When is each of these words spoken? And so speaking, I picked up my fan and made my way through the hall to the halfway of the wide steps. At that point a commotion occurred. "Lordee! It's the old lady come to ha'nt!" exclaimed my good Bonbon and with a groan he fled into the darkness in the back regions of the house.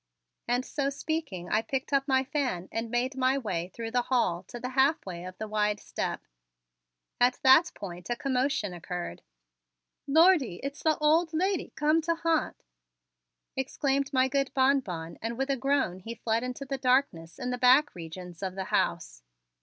And 0.47 0.65
so 0.65 0.89
speaking, 0.89 1.47
I 1.51 1.61
picked 1.61 1.93
up 1.93 2.07
my 2.07 2.23
fan 2.23 2.67
and 2.71 2.89
made 2.89 3.15
my 3.15 3.37
way 3.37 3.67
through 3.71 3.91
the 3.91 4.01
hall 4.01 4.41
to 4.47 4.59
the 4.59 4.69
halfway 4.69 5.25
of 5.25 5.37
the 5.37 5.47
wide 5.47 5.79
steps. 5.79 6.39
At 7.19 7.37
that 7.43 7.71
point 7.75 8.09
a 8.09 8.15
commotion 8.15 8.73
occurred. 8.73 9.21
"Lordee! 10.07 10.59
It's 10.63 10.81
the 10.81 10.97
old 10.97 11.33
lady 11.33 11.71
come 11.75 12.01
to 12.01 12.15
ha'nt!" 12.15 12.63
exclaimed 13.55 14.11
my 14.11 14.27
good 14.27 14.51
Bonbon 14.55 15.19
and 15.21 15.37
with 15.37 15.51
a 15.51 15.55
groan 15.55 15.99
he 15.99 16.15
fled 16.15 16.41
into 16.41 16.65
the 16.65 16.79
darkness 16.79 17.37
in 17.37 17.51
the 17.51 17.59
back 17.59 17.93
regions 17.93 18.41
of 18.41 18.55
the 18.55 18.65
house. 18.73 19.21